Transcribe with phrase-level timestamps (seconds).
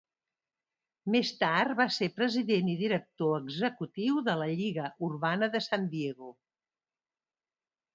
[1.15, 6.37] Més tard va ser president i director executiu de la Lliga Urbana de Sant Diego.